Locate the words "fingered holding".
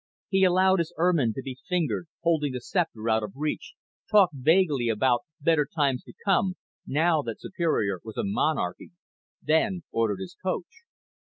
1.69-2.53